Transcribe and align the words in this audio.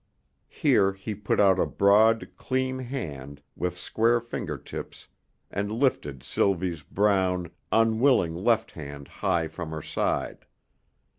Here 0.49 0.93
he 0.93 1.13
put 1.13 1.39
out 1.39 1.59
a 1.59 1.67
broad, 1.67 2.29
clean 2.35 2.79
hand 2.79 3.43
with 3.55 3.77
square 3.77 4.19
finger 4.19 4.57
tips 4.57 5.07
and 5.51 5.71
lifted 5.71 6.23
Sylvie's 6.23 6.81
brown, 6.81 7.51
unwilling 7.71 8.33
left 8.35 8.71
hand 8.71 9.07
high 9.07 9.47
from 9.47 9.69
her 9.69 9.83
side. 9.83 10.47